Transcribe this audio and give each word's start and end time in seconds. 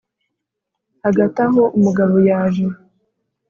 hagati 1.03 1.37
aho 1.47 1.61
umugabo 1.77 2.15
yaje 2.29 2.65